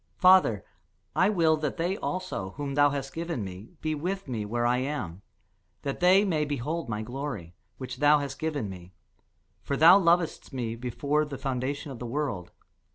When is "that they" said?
1.57-1.95, 5.83-6.25